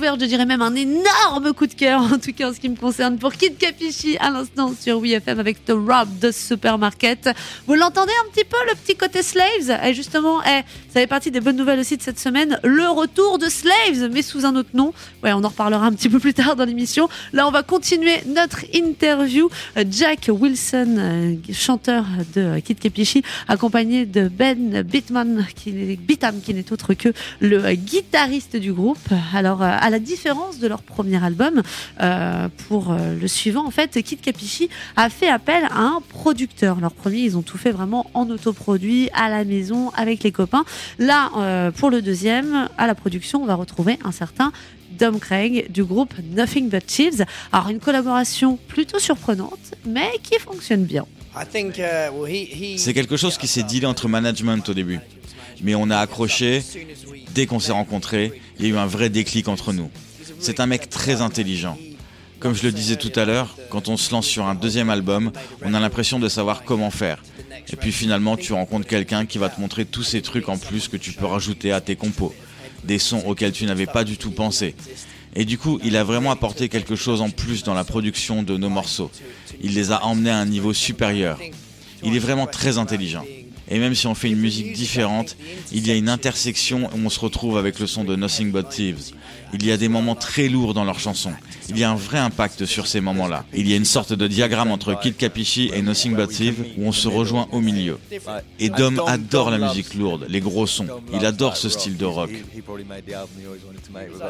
Je 0.00 0.24
dirais 0.24 0.46
même 0.46 0.62
un 0.62 0.74
énorme 0.74 1.52
coup 1.54 1.66
de 1.66 1.74
cœur, 1.74 2.00
en 2.00 2.18
tout 2.18 2.32
cas 2.32 2.50
en 2.50 2.54
ce 2.54 2.60
qui 2.60 2.68
me 2.68 2.76
concerne, 2.76 3.18
pour 3.18 3.32
Kid 3.32 3.58
Capichi 3.58 4.16
à 4.18 4.30
l'instant 4.30 4.72
sur 4.78 5.00
WeFM 5.00 5.38
avec 5.38 5.64
The 5.64 5.72
Rob 5.72 6.08
de 6.20 6.30
Supermarket. 6.30 7.30
Vous 7.66 7.74
l'entendez 7.74 8.12
un 8.24 8.30
petit 8.30 8.44
peu, 8.44 8.56
le 8.68 8.74
petit 8.76 8.96
côté 8.96 9.22
Slaves? 9.22 9.78
Et 9.84 9.94
justement, 9.94 10.42
eh, 10.42 10.62
ça 10.92 11.00
fait 11.00 11.06
partie 11.06 11.30
des 11.30 11.40
bonnes 11.40 11.56
nouvelles 11.56 11.80
aussi 11.80 11.96
de 11.96 12.02
cette 12.02 12.18
semaine, 12.18 12.58
le 12.64 12.88
retour 12.88 13.38
de 13.38 13.48
Slaves, 13.48 14.10
mais 14.10 14.22
sous 14.22 14.46
un 14.46 14.56
autre 14.56 14.70
nom. 14.74 14.92
Ouais, 15.22 15.32
on 15.32 15.44
en 15.44 15.48
reparlera 15.48 15.86
un 15.86 15.92
petit 15.92 16.08
peu 16.08 16.18
plus 16.18 16.34
tard 16.34 16.56
dans 16.56 16.64
l'émission. 16.64 17.08
Là, 17.32 17.46
on 17.46 17.50
va 17.50 17.62
continuer 17.62 18.22
notre 18.26 18.64
interview. 18.74 19.50
Jack 19.90 20.30
Wilson, 20.32 20.96
euh, 20.98 21.34
chanteur 21.52 22.04
de 22.34 22.60
Kid 22.60 22.78
Capichi, 22.78 23.22
accompagné 23.48 24.06
de 24.06 24.28
Ben 24.28 24.82
Bitman, 24.82 25.46
qui, 25.54 25.98
qui 26.44 26.54
n'est 26.54 26.72
autre 26.72 26.94
que 26.94 27.12
le 27.40 27.74
guitariste 27.74 28.56
du 28.56 28.72
groupe. 28.72 28.98
Alors, 29.34 29.62
euh, 29.62 29.76
à 29.82 29.90
la 29.90 29.98
différence 29.98 30.58
de 30.58 30.66
leur 30.68 30.82
premier 30.82 31.22
album, 31.22 31.62
euh, 32.00 32.48
pour 32.68 32.92
euh, 32.92 33.14
le 33.20 33.28
suivant, 33.28 33.66
en 33.66 33.70
fait, 33.70 34.00
Kid 34.02 34.20
Capichi 34.20 34.70
a 34.96 35.10
fait 35.10 35.28
appel 35.28 35.64
à 35.64 35.80
un 35.80 36.00
producteur. 36.08 36.80
Leur 36.80 36.92
premier, 36.92 37.18
ils 37.18 37.36
ont 37.36 37.42
tout 37.42 37.58
fait 37.58 37.72
vraiment 37.72 38.06
en 38.14 38.30
autoproduit, 38.30 39.10
à 39.12 39.28
la 39.28 39.44
maison, 39.44 39.90
avec 39.94 40.22
les 40.22 40.32
copains. 40.32 40.64
Là, 40.98 41.30
pour 41.76 41.90
le 41.90 42.00
deuxième, 42.00 42.68
à 42.78 42.86
la 42.86 42.94
production, 42.94 43.42
on 43.42 43.46
va 43.46 43.54
retrouver 43.54 43.98
un 44.04 44.12
certain 44.12 44.52
Dom 44.98 45.18
Craig 45.18 45.70
du 45.70 45.84
groupe 45.84 46.14
Nothing 46.22 46.68
But 46.68 46.86
Thieves. 46.86 47.24
Alors, 47.52 47.68
une 47.68 47.80
collaboration 47.80 48.58
plutôt 48.68 48.98
surprenante, 48.98 49.74
mais 49.86 50.10
qui 50.22 50.38
fonctionne 50.38 50.84
bien. 50.84 51.06
Uh, 51.34 52.76
C'est 52.76 52.92
quelque 52.92 53.16
chose 53.16 53.38
qui 53.38 53.46
s'est 53.46 53.62
dealé 53.62 53.86
entre 53.86 54.08
management 54.08 54.68
au 54.68 54.74
début. 54.74 55.00
Mais 55.62 55.74
on 55.74 55.90
a 55.90 55.98
accroché 55.98 56.62
dès 57.34 57.46
qu'on 57.46 57.60
s'est 57.60 57.72
rencontrés 57.72 58.40
il 58.62 58.68
y 58.68 58.70
a 58.70 58.74
eu 58.76 58.78
un 58.78 58.86
vrai 58.86 59.10
déclic 59.10 59.48
entre 59.48 59.72
nous. 59.72 59.90
C'est 60.38 60.60
un 60.60 60.66
mec 60.66 60.88
très 60.88 61.20
intelligent. 61.20 61.76
Comme 62.38 62.54
je 62.54 62.62
le 62.62 62.70
disais 62.70 62.94
tout 62.94 63.10
à 63.16 63.24
l'heure, 63.24 63.56
quand 63.70 63.88
on 63.88 63.96
se 63.96 64.12
lance 64.12 64.26
sur 64.26 64.46
un 64.46 64.54
deuxième 64.54 64.88
album, 64.88 65.32
on 65.64 65.74
a 65.74 65.80
l'impression 65.80 66.20
de 66.20 66.28
savoir 66.28 66.62
comment 66.62 66.90
faire. 66.90 67.22
Et 67.72 67.76
puis 67.76 67.90
finalement, 67.90 68.36
tu 68.36 68.52
rencontres 68.52 68.86
quelqu'un 68.86 69.26
qui 69.26 69.38
va 69.38 69.48
te 69.48 69.60
montrer 69.60 69.84
tous 69.84 70.04
ces 70.04 70.22
trucs 70.22 70.48
en 70.48 70.58
plus 70.58 70.86
que 70.86 70.96
tu 70.96 71.12
peux 71.12 71.26
rajouter 71.26 71.72
à 71.72 71.80
tes 71.80 71.96
compos. 71.96 72.34
Des 72.84 73.00
sons 73.00 73.24
auxquels 73.26 73.52
tu 73.52 73.64
n'avais 73.64 73.86
pas 73.86 74.04
du 74.04 74.16
tout 74.16 74.30
pensé. 74.30 74.76
Et 75.34 75.44
du 75.44 75.58
coup, 75.58 75.80
il 75.82 75.96
a 75.96 76.04
vraiment 76.04 76.30
apporté 76.30 76.68
quelque 76.68 76.94
chose 76.94 77.20
en 77.20 77.30
plus 77.30 77.64
dans 77.64 77.74
la 77.74 77.84
production 77.84 78.44
de 78.44 78.56
nos 78.56 78.68
morceaux. 78.68 79.10
Il 79.60 79.74
les 79.74 79.90
a 79.90 80.04
emmenés 80.04 80.30
à 80.30 80.38
un 80.38 80.46
niveau 80.46 80.72
supérieur. 80.72 81.40
Il 82.04 82.14
est 82.14 82.20
vraiment 82.20 82.46
très 82.46 82.78
intelligent. 82.78 83.24
Et 83.72 83.78
même 83.78 83.94
si 83.94 84.06
on 84.06 84.14
fait 84.14 84.28
une 84.28 84.38
musique 84.38 84.74
différente, 84.74 85.34
il 85.72 85.86
y 85.86 85.90
a 85.90 85.94
une 85.94 86.10
intersection 86.10 86.90
où 86.94 86.98
on 87.06 87.08
se 87.08 87.18
retrouve 87.18 87.56
avec 87.56 87.78
le 87.78 87.86
son 87.86 88.04
de 88.04 88.14
Nothing 88.14 88.52
But 88.52 88.68
Thieves. 88.68 89.12
Il 89.54 89.66
y 89.66 89.72
a 89.72 89.76
des 89.76 89.88
moments 89.88 90.14
très 90.14 90.48
lourds 90.48 90.72
dans 90.72 90.84
leurs 90.84 90.98
chansons. 90.98 91.32
Il 91.68 91.78
y 91.78 91.84
a 91.84 91.90
un 91.90 91.94
vrai 91.94 92.18
impact 92.18 92.64
sur 92.64 92.86
ces 92.86 93.00
moments-là. 93.00 93.44
Il 93.52 93.68
y 93.68 93.74
a 93.74 93.76
une 93.76 93.84
sorte 93.84 94.12
de 94.12 94.26
diagramme 94.26 94.70
entre 94.70 94.98
Kid 94.98 95.16
Capichi 95.16 95.70
et 95.74 95.82
Nothing 95.82 96.14
But 96.16 96.28
Thieves 96.28 96.64
où 96.78 96.86
on 96.86 96.92
se 96.92 97.08
rejoint 97.08 97.48
au 97.52 97.60
milieu. 97.60 97.98
Et 98.58 98.70
Dom 98.70 99.02
adore 99.06 99.50
la 99.50 99.58
musique 99.58 99.94
lourde, 99.94 100.26
les 100.28 100.40
gros 100.40 100.66
sons. 100.66 100.86
Il 101.12 101.26
adore 101.26 101.56
ce 101.56 101.68
style 101.68 101.96
de 101.96 102.04
rock. 102.04 102.30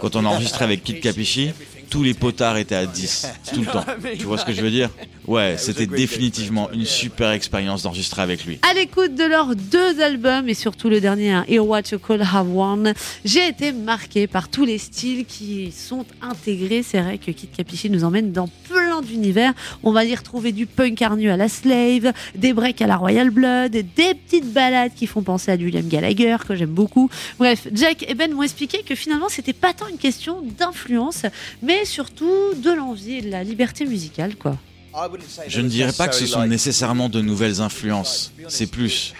Quand 0.01 0.17
on 0.17 0.25
a 0.25 0.29
enregistré 0.29 0.65
avec 0.65 0.83
Kid 0.83 1.01
Capichi, 1.01 1.53
tous 1.89 2.03
les 2.03 2.15
potards 2.15 2.57
étaient 2.57 2.75
à 2.75 2.87
10, 2.87 3.29
tout 3.55 3.61
le 3.61 3.67
temps. 3.67 3.85
Tu 4.19 4.25
vois 4.25 4.39
ce 4.39 4.45
que 4.45 4.53
je 4.53 4.63
veux 4.63 4.71
dire? 4.71 4.91
Ouais, 5.27 5.57
c'était 5.57 5.87
définitivement 5.87 6.71
une 6.73 6.85
super 6.85 7.31
expérience 7.31 7.83
d'enregistrer 7.83 8.23
avec 8.23 8.45
lui. 8.45 8.59
À 8.69 8.75
l'écoute 8.75 9.15
de 9.15 9.25
leurs 9.25 9.55
deux 9.55 10.01
albums 10.01 10.49
et 10.49 10.55
surtout 10.55 10.89
le 10.89 11.01
dernier, 11.01 11.31
hein, 11.31 11.45
Hear 11.49 11.65
What 11.67 11.83
You 11.93 11.99
Call 11.99 12.23
Have 12.23 12.57
One, 12.57 12.95
j'ai 13.25 13.47
été 13.47 13.73
marqué 13.73 14.27
par 14.27 14.49
tous 14.49 14.65
les 14.65 14.79
styles 14.79 15.12
qui 15.21 15.73
sont 15.73 16.05
intégrés. 16.21 16.83
C'est 16.83 17.01
vrai 17.01 17.19
que 17.19 17.31
Kid 17.31 17.51
Capichi 17.53 17.91
nous 17.91 18.05
emmène 18.05 18.33
dans 18.33 18.49
plein 18.69 19.03
d'univers. 19.03 19.53
On 19.83 19.93
va 19.93 20.05
y 20.05 20.15
retrouver 20.15 20.53
du 20.53 20.67
punk 20.67 21.01
arnu 21.03 21.31
à 21.31 21.37
la 21.37 21.49
Slave, 21.49 22.13
des 22.35 22.53
breaks 22.53 22.83
à 22.83 22.87
la 22.87 22.97
Royal 22.97 23.31
Blood, 23.31 23.73
des 23.73 24.15
petites 24.15 24.53
balades 24.53 24.93
qui 24.95 25.07
font 25.07 25.23
penser 25.23 25.51
à 25.53 25.57
du 25.57 25.67
William 25.67 25.87
Gallagher, 25.87 26.37
que 26.47 26.55
j'aime 26.55 26.71
beaucoup. 26.71 27.11
Bref, 27.39 27.69
Jack 27.73 28.05
et 28.09 28.15
Ben 28.15 28.33
m'ont 28.33 28.43
expliqué 28.43 28.83
que 28.83 28.95
finalement, 28.95 29.29
c'était 29.29 29.53
pas 29.53 29.73
tant 29.73 29.89
une 29.89 29.99
question 29.99 30.43
d'influence, 30.59 31.23
mais 31.63 31.85
surtout 31.85 32.55
de 32.57 32.71
l'envie 32.71 33.17
et 33.19 33.23
de 33.23 33.31
la 33.31 33.45
liberté 33.45 33.85
musicale, 33.85 34.37
quoi. 34.37 34.57
Je 35.49 35.61
ne 35.61 35.69
dirais 35.69 35.93
pas 35.93 36.09
que 36.09 36.15
ce 36.15 36.27
sont 36.27 36.47
nécessairement 36.47 37.09
de 37.09 37.21
nouvelles 37.21 37.61
influences. 37.61 38.33
C'est 38.49 38.67
plus. 38.67 39.15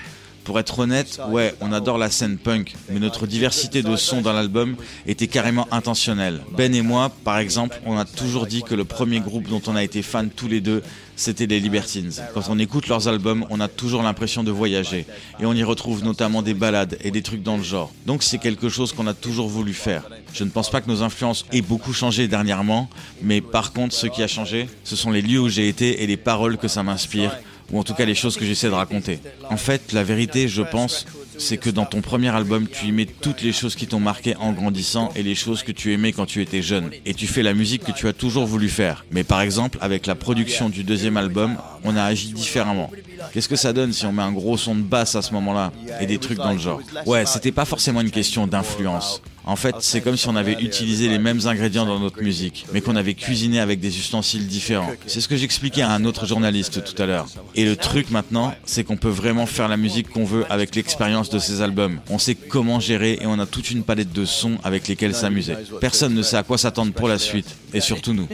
Pour 0.45 0.59
être 0.59 0.81
honnête, 0.81 1.21
ouais, 1.29 1.55
on 1.61 1.73
adore 1.73 1.99
la 1.99 2.11
scène 2.11 2.37
punk, 2.37 2.75
mais 2.91 2.99
notre 2.99 3.27
diversité 3.27 3.83
de 3.83 3.95
sons 3.95 4.23
dans 4.23 4.33
l'album 4.33 4.75
était 5.07 5.29
carrément 5.29 5.69
intentionnelle. 5.71 6.41
Ben 6.57 6.75
et 6.75 6.83
moi, 6.83 7.13
par 7.25 7.39
exemple, 7.39 7.81
on 7.87 7.97
a 7.97 8.05
toujours 8.05 8.47
dit 8.47 8.63
que 8.63 8.75
le 8.75 8.85
premier 8.85 9.21
groupe 9.21 9.49
dont 9.49 9.63
on 9.69 9.77
a 9.77 9.85
été 9.85 10.03
fan 10.03 10.31
tous 10.31 10.49
les 10.49 10.61
deux, 10.61 10.83
c'était 11.15 11.47
les 11.47 11.61
Libertines. 11.61 12.13
Quand 12.35 12.43
on 12.49 12.59
écoute 12.59 12.89
leurs 12.89 13.07
albums, 13.07 13.47
on 13.51 13.61
a 13.61 13.69
toujours 13.69 14.03
l'impression 14.03 14.43
de 14.43 14.51
voyager, 14.51 15.07
et 15.39 15.47
on 15.47 15.53
y 15.53 15.63
retrouve 15.63 16.03
notamment 16.03 16.43
des 16.43 16.55
balades 16.55 16.99
et 17.03 17.13
des 17.13 17.23
trucs 17.23 17.43
dans 17.43 17.57
le 17.57 17.63
genre. 17.63 17.93
Donc 18.07 18.25
c'est 18.25 18.39
quelque 18.39 18.69
chose 18.69 18.93
qu'on 18.93 19.07
a 19.07 19.15
toujours 19.15 19.49
voulu 19.49 19.75
faire. 19.75 20.03
Je 20.35 20.43
ne 20.43 20.51
pense 20.51 20.71
pas 20.71 20.81
que 20.81 20.89
nos 20.89 21.03
influences 21.03 21.45
aient 21.53 21.63
beaucoup 21.63 21.93
changé 21.93 22.27
dernièrement, 22.27 22.91
mais 23.23 23.41
par 23.41 23.73
contre, 23.73 23.95
ce 23.95 24.09
qui 24.09 24.23
a 24.23 24.29
changé, 24.29 24.69
ce 24.83 24.97
sont 24.97 25.13
les 25.13 25.23
lieux 25.23 25.41
où 25.41 25.49
j'ai 25.49 25.69
été 25.69 26.03
et 26.03 26.07
les 26.09 26.17
paroles 26.17 26.59
que 26.59 26.69
ça 26.69 26.83
m'inspire 26.83 27.33
ou 27.73 27.79
en 27.79 27.83
tout 27.83 27.95
cas 27.95 28.05
les 28.05 28.15
choses 28.15 28.37
que 28.37 28.45
j'essaie 28.45 28.69
de 28.69 28.75
raconter. 28.75 29.19
En 29.51 29.57
fait, 29.57 29.93
la 29.93 30.05
vérité, 30.05 30.49
je 30.49 30.63
pense, 30.63 31.07
c'est 31.39 31.57
que 31.57 31.71
dans 31.71 31.87
ton 31.87 32.01
premier 32.01 32.29
album, 32.29 32.69
tu 32.69 32.87
y 32.87 32.93
mets 32.93 33.07
toutes 33.07 33.43
les 33.43 33.53
choses 33.53 33.75
qui 33.75 33.87
t'ont 33.87 34.01
marqué 34.01 34.37
en 34.37 34.53
grandissant 34.53 35.11
et 35.17 35.23
les 35.23 35.35
choses 35.35 35.63
que 35.63 35.73
tu 35.73 35.93
aimais 35.93 36.13
quand 36.13 36.27
tu 36.27 36.43
étais 36.43 36.63
jeune. 36.63 36.91
Et 37.07 37.15
tu 37.15 37.27
fais 37.27 37.43
la 37.43 37.55
musique 37.55 37.85
que 37.85 37.93
tu 37.93 38.07
as 38.07 38.13
toujours 38.13 38.47
voulu 38.47 38.69
faire. 38.69 39.05
Mais 39.11 39.25
par 39.25 39.41
exemple, 39.41 39.79
avec 39.81 40.07
la 40.07 40.15
production 40.15 40.69
du 40.69 40.85
deuxième 40.85 41.17
album, 41.17 41.57
on 41.85 41.97
a 41.97 42.03
agi 42.03 42.33
différemment. 42.33 42.91
Qu'est-ce 43.33 43.49
que 43.49 43.57
ça 43.57 43.73
donne 43.73 43.93
si 43.93 44.07
on 44.07 44.13
met 44.13 44.23
un 44.23 44.33
gros 44.33 44.57
son 44.57 44.75
de 44.75 44.83
basse 44.83 45.15
à 45.15 45.23
ce 45.23 45.33
moment-là 45.35 45.73
et 46.01 46.07
des 46.07 46.19
trucs 46.19 46.39
dans 46.39 46.53
le 46.53 46.59
genre 46.59 46.81
Ouais, 47.07 47.27
c'était 47.27 47.53
pas 47.53 47.65
forcément 47.65 48.01
une 48.01 48.11
question 48.11 48.47
d'influence. 48.47 49.23
En 49.45 49.57
fait, 49.57 49.75
c'est 49.81 50.01
comme 50.01 50.17
si 50.17 50.29
on 50.29 50.37
avait 50.37 50.53
utilisé 50.61 51.09
les 51.09 51.19
mêmes 51.19 51.41
ingrédients 51.47 51.85
dans 51.85 51.99
notre 51.99 52.23
musique, 52.23 52.65
mais 52.73 52.81
qu'on 52.81 52.95
avait 52.95 53.15
cuisiné 53.15 53.59
avec 53.59 53.81
des 53.81 53.99
ustensiles 53.99 54.47
différents. 54.47 54.93
C'est 55.07 55.21
ce 55.21 55.27
que 55.27 55.37
j'expliquais 55.37 55.83
à 55.83 55.91
un 55.91 56.05
autre 56.05 56.27
journaliste 56.27 56.85
tout 56.85 57.03
à 57.03 57.07
l'heure. 57.07 57.27
Et 57.57 57.65
le 57.65 57.75
truc 57.75 58.11
maintenant, 58.11 58.55
c'est 58.65 58.85
qu'on 58.85 58.97
peut 58.97 59.09
vraiment 59.09 59.47
faire 59.47 59.69
la 59.69 59.77
musique 59.77 60.11
qu'on 60.11 60.25
veut 60.25 60.45
avec 60.49 60.77
l'expérience 60.77 61.29
de 61.29 61.41
ces 61.41 61.61
albums. 61.61 61.99
On 62.09 62.19
sait 62.19 62.37
comment 62.37 62.79
gérer 62.79 63.19
et 63.21 63.27
on 63.27 63.39
a 63.41 63.47
toute 63.47 63.71
une 63.73 63.83
palette 63.83 64.13
de 64.13 64.25
sons 64.25 64.59
avec 64.63 64.87
lesquels 64.87 65.15
s'amuser. 65.15 65.55
Personne 65.81 66.15
ne 66.15 66.23
sait 66.23 66.37
à 66.37 66.45
quoi 66.45 66.57
s'attendre 66.57 66.93
pour 66.93 67.09
la 67.09 67.19
suite, 67.19 67.57
et 67.75 67.81
surtout 67.81 68.13
nous. 68.13 68.29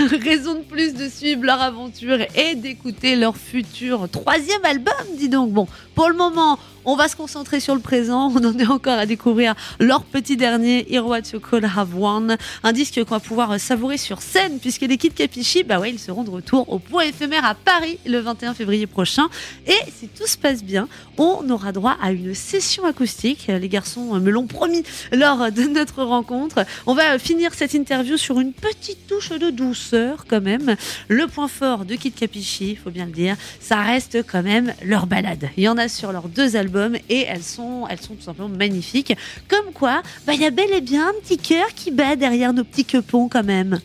Raison 0.24 0.54
de 0.54 0.60
plus 0.60 0.94
de 0.94 1.08
suivre 1.08 1.44
leur 1.44 1.60
aventure 1.60 2.18
et 2.34 2.54
d'écouter 2.54 3.16
leur 3.16 3.36
futur 3.36 4.08
troisième 4.08 4.64
album, 4.64 4.94
dis 5.18 5.28
donc. 5.28 5.50
Bon, 5.50 5.66
pour 5.94 6.08
le 6.08 6.14
moment, 6.14 6.58
on 6.84 6.96
va 6.96 7.08
se 7.08 7.16
concentrer 7.16 7.60
sur 7.60 7.74
le 7.74 7.80
présent. 7.80 8.32
On 8.34 8.44
en 8.44 8.58
est 8.58 8.66
encore 8.66 8.98
à 8.98 9.06
découvrir 9.06 9.54
leur 9.78 10.02
petit 10.04 10.36
dernier, 10.36 10.86
You 10.92 11.04
Could 11.40 11.64
Have 11.64 11.94
Won. 11.94 12.36
Un 12.62 12.72
disque 12.72 13.02
qu'on 13.04 13.14
va 13.14 13.20
pouvoir 13.20 13.60
savourer 13.60 13.98
sur 13.98 14.22
scène, 14.22 14.58
puisque 14.60 14.82
les 14.82 14.96
Kid 14.96 15.14
Capichi, 15.14 15.62
bah 15.62 15.78
ouais, 15.78 15.90
ils 15.90 15.98
seront 15.98 16.24
de 16.24 16.30
retour 16.30 16.72
au 16.72 16.78
point 16.78 17.02
éphémère 17.02 17.44
à 17.44 17.54
Paris 17.54 17.98
le 18.06 18.18
21 18.20 18.54
février 18.54 18.86
prochain. 18.86 19.28
Et 19.66 19.90
si 19.98 20.08
tout 20.08 20.26
se 20.26 20.38
passe 20.38 20.64
bien, 20.64 20.88
on 21.18 21.48
aura 21.50 21.72
droit 21.72 21.96
à 22.02 22.12
une 22.12 22.34
session 22.34 22.84
acoustique. 22.84 23.48
Les 23.48 23.68
garçons 23.68 24.18
me 24.18 24.30
l'ont 24.30 24.46
promis 24.46 24.82
lors 25.12 25.52
de 25.52 25.62
notre 25.64 26.02
rencontre. 26.02 26.64
On 26.86 26.94
va 26.94 27.18
finir 27.18 27.52
cette 27.54 27.74
interview 27.74 28.16
sur 28.16 28.40
une 28.40 28.52
petite 28.52 29.06
touche 29.06 29.30
de 29.30 29.50
douceur, 29.50 30.24
quand 30.28 30.40
même. 30.40 30.76
Le 31.08 31.26
point 31.26 31.48
fort 31.48 31.84
de 31.84 31.94
Kid 31.94 32.14
Capichi, 32.14 32.76
faut 32.76 32.90
bien 32.90 33.06
le 33.06 33.12
dire, 33.12 33.36
ça 33.60 33.82
reste 33.82 34.24
quand 34.26 34.42
même 34.42 34.72
leur 34.82 35.06
balade. 35.06 35.50
Il 35.56 35.64
y 35.64 35.68
en 35.68 35.76
a 35.76 35.88
sur 35.88 36.12
leurs 36.12 36.28
deux 36.28 36.56
albums 36.56 36.69
et 37.08 37.22
elles 37.22 37.42
sont, 37.42 37.86
elles 37.88 38.00
sont 38.00 38.14
tout 38.14 38.22
simplement 38.22 38.48
magnifiques. 38.48 39.14
Comme 39.48 39.72
quoi, 39.72 40.02
bah, 40.26 40.34
il 40.34 40.40
y 40.40 40.44
a 40.44 40.50
bel 40.50 40.72
et 40.72 40.80
bien 40.80 41.08
un 41.08 41.20
petit 41.22 41.38
cœur 41.38 41.66
qui 41.74 41.90
bat 41.90 42.16
derrière 42.16 42.52
nos 42.52 42.64
petits 42.64 42.84
quepons 42.84 43.28
quand 43.28 43.44
même. 43.44 43.80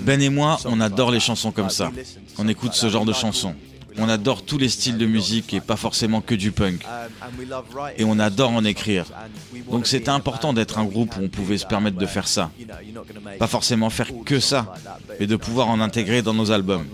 Ben 0.00 0.20
et 0.20 0.30
moi, 0.30 0.58
on 0.64 0.80
adore 0.80 1.10
les 1.10 1.20
chansons 1.20 1.52
comme 1.52 1.70
ça. 1.70 1.90
On 2.38 2.48
écoute 2.48 2.72
ce 2.72 2.88
genre 2.88 3.04
de 3.04 3.12
chansons. 3.12 3.54
On 4.00 4.08
adore 4.08 4.42
tous 4.44 4.58
les 4.58 4.68
styles 4.68 4.96
de 4.96 5.06
musique 5.06 5.52
et 5.52 5.60
pas 5.60 5.76
forcément 5.76 6.20
que 6.20 6.34
du 6.34 6.52
punk. 6.52 6.86
Et 7.96 8.04
on 8.04 8.18
adore 8.18 8.52
en 8.52 8.64
écrire. 8.64 9.06
Donc 9.70 9.86
c'était 9.86 10.10
important 10.10 10.52
d'être 10.52 10.78
un 10.78 10.84
groupe 10.84 11.16
où 11.16 11.24
on 11.24 11.28
pouvait 11.28 11.58
se 11.58 11.66
permettre 11.66 11.98
de 11.98 12.06
faire 12.06 12.28
ça. 12.28 12.50
Pas 13.38 13.48
forcément 13.48 13.90
faire 13.90 14.10
que 14.24 14.38
ça, 14.38 14.72
mais 15.18 15.26
de 15.26 15.36
pouvoir 15.36 15.68
en 15.68 15.80
intégrer 15.80 16.22
dans 16.22 16.34
nos 16.34 16.52
albums. 16.52 16.86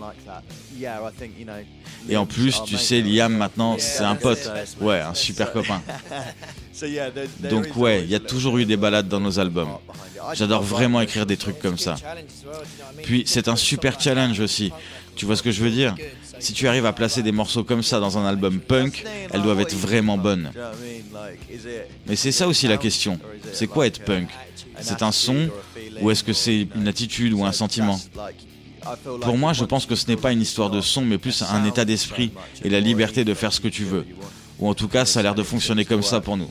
Et 2.08 2.16
en 2.16 2.26
plus, 2.26 2.62
tu 2.64 2.76
sais, 2.76 3.00
Liam 3.00 3.36
maintenant, 3.36 3.76
c'est 3.78 4.02
un 4.04 4.14
pote. 4.16 4.50
Ouais, 4.80 5.00
un 5.00 5.14
super 5.14 5.52
copain. 5.52 5.80
Donc 7.50 7.76
ouais, 7.76 8.02
il 8.02 8.10
y 8.10 8.14
a 8.14 8.20
toujours 8.20 8.58
eu 8.58 8.64
des 8.64 8.76
balades 8.76 9.08
dans 9.08 9.20
nos 9.20 9.38
albums. 9.38 9.78
J'adore 10.34 10.62
vraiment 10.62 11.00
écrire 11.00 11.26
des 11.26 11.36
trucs 11.36 11.58
comme 11.58 11.78
ça. 11.78 11.96
Puis 13.02 13.24
c'est 13.26 13.48
un 13.48 13.56
super 13.56 14.00
challenge 14.00 14.40
aussi. 14.40 14.72
Tu 15.14 15.26
vois 15.26 15.36
ce 15.36 15.42
que 15.42 15.52
je 15.52 15.62
veux 15.62 15.70
dire? 15.70 15.94
Si 16.40 16.52
tu 16.52 16.66
arrives 16.66 16.86
à 16.86 16.92
placer 16.92 17.22
des 17.22 17.32
morceaux 17.32 17.62
comme 17.62 17.82
ça 17.82 18.00
dans 18.00 18.18
un 18.18 18.26
album 18.26 18.60
punk, 18.60 19.04
elles 19.32 19.42
doivent 19.42 19.60
être 19.60 19.76
vraiment 19.76 20.18
bonnes. 20.18 20.50
Mais 22.06 22.16
c'est 22.16 22.32
ça 22.32 22.48
aussi 22.48 22.66
la 22.66 22.76
question. 22.76 23.18
C'est 23.52 23.68
quoi 23.68 23.86
être 23.86 24.02
punk? 24.04 24.28
C'est 24.80 25.02
un 25.02 25.12
son 25.12 25.48
ou 26.00 26.10
est-ce 26.10 26.24
que 26.24 26.32
c'est 26.32 26.66
une 26.74 26.88
attitude 26.88 27.32
ou 27.32 27.44
un 27.44 27.52
sentiment? 27.52 28.00
Pour 29.20 29.38
moi, 29.38 29.52
je 29.52 29.64
pense 29.64 29.86
que 29.86 29.94
ce 29.94 30.06
n'est 30.06 30.16
pas 30.16 30.32
une 30.32 30.42
histoire 30.42 30.70
de 30.70 30.80
son, 30.80 31.02
mais 31.02 31.18
plus 31.18 31.42
un 31.42 31.64
état 31.64 31.84
d'esprit 31.84 32.32
et 32.64 32.68
la 32.68 32.80
liberté 32.80 33.24
de 33.24 33.34
faire 33.34 33.52
ce 33.52 33.60
que 33.60 33.68
tu 33.68 33.84
veux. 33.84 34.06
Ou 34.58 34.68
en 34.68 34.74
tout 34.74 34.88
cas, 34.88 35.04
ça 35.04 35.20
a 35.20 35.22
l'air 35.22 35.34
de 35.34 35.42
fonctionner 35.42 35.84
comme 35.84 36.02
ça 36.02 36.20
pour 36.20 36.36
nous. 36.36 36.50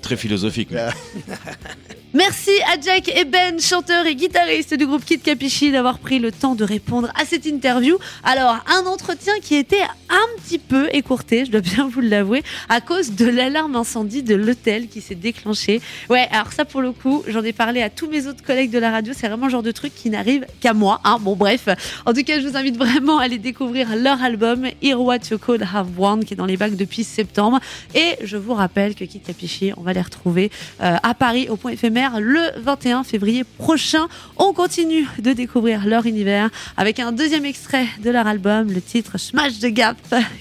Très 0.00 0.16
philosophique. 0.16 0.70
Merci 2.14 2.50
à 2.70 2.78
Jack 2.78 3.08
et 3.08 3.24
Ben, 3.24 3.58
chanteur 3.58 4.04
et 4.04 4.14
guitariste 4.14 4.74
du 4.74 4.86
groupe 4.86 5.02
Kid 5.02 5.22
Capichi, 5.22 5.72
d'avoir 5.72 5.98
pris 5.98 6.18
le 6.18 6.30
temps 6.30 6.54
de 6.54 6.62
répondre 6.62 7.10
à 7.18 7.24
cette 7.24 7.46
interview. 7.46 7.96
Alors, 8.22 8.58
un 8.66 8.84
entretien 8.84 9.32
qui 9.40 9.54
était 9.54 9.80
un 10.10 10.42
petit 10.42 10.58
peu 10.58 10.90
écourté, 10.92 11.46
je 11.46 11.50
dois 11.50 11.62
bien 11.62 11.88
vous 11.88 12.02
l'avouer, 12.02 12.42
à 12.68 12.82
cause 12.82 13.12
de 13.12 13.24
l'alarme 13.24 13.76
incendie 13.76 14.22
de 14.22 14.34
l'hôtel 14.34 14.88
qui 14.88 15.00
s'est 15.00 15.14
déclenchée. 15.14 15.80
Ouais, 16.10 16.28
alors 16.32 16.52
ça 16.52 16.66
pour 16.66 16.82
le 16.82 16.92
coup, 16.92 17.24
j'en 17.28 17.42
ai 17.44 17.54
parlé 17.54 17.80
à 17.80 17.88
tous 17.88 18.08
mes 18.08 18.26
autres 18.26 18.44
collègues 18.44 18.72
de 18.72 18.78
la 18.78 18.90
radio, 18.90 19.14
c'est 19.16 19.28
vraiment 19.28 19.46
le 19.46 19.52
genre 19.52 19.62
de 19.62 19.72
truc 19.72 19.94
qui 19.94 20.10
n'arrive 20.10 20.44
qu'à 20.60 20.74
moi. 20.74 21.00
Hein. 21.04 21.16
Bon, 21.18 21.34
bref. 21.34 21.66
En 22.04 22.12
tout 22.12 22.24
cas, 22.24 22.38
je 22.40 22.46
vous 22.46 22.58
invite 22.58 22.76
vraiment 22.76 23.20
à 23.20 23.24
aller 23.24 23.38
découvrir 23.38 23.96
leur 23.96 24.22
album, 24.22 24.66
Hear 24.82 25.00
What 25.00 25.30
You 25.30 25.38
Could 25.38 25.62
Have 25.62 25.88
Won, 25.96 26.20
qui 26.20 26.34
est 26.34 26.36
dans 26.36 26.44
les 26.44 26.58
bacs 26.58 26.76
depuis 26.76 27.04
septembre. 27.04 27.58
Et 27.94 28.16
je 28.22 28.36
vous 28.36 28.52
rappelle 28.52 28.94
que 28.94 29.04
Kid 29.06 29.22
Capichi, 29.22 29.72
on 29.78 29.80
va 29.80 29.94
les 29.94 30.02
retrouver 30.02 30.50
euh, 30.82 30.96
à 31.02 31.14
Paris 31.14 31.48
au 31.48 31.56
point 31.56 31.70
éphémère 31.70 32.01
le 32.10 32.40
21 32.56 33.04
février 33.04 33.44
prochain. 33.44 34.08
On 34.36 34.52
continue 34.52 35.06
de 35.18 35.32
découvrir 35.32 35.86
leur 35.86 36.06
univers 36.06 36.50
avec 36.76 36.98
un 36.98 37.12
deuxième 37.12 37.44
extrait 37.44 37.86
de 38.02 38.10
leur 38.10 38.26
album, 38.26 38.72
le 38.72 38.80
titre 38.80 39.18
Smash 39.18 39.58
the 39.60 39.66
Gap, 39.66 39.96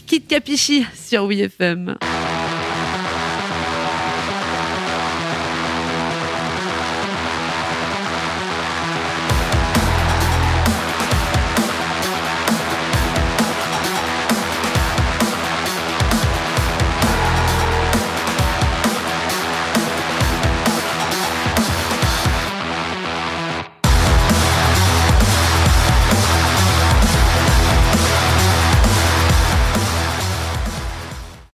Kit 0.08 0.22
Capichi 0.22 0.86
sur 0.96 1.26
WFM. 1.26 1.98